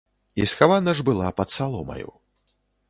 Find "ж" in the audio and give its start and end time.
1.01-1.05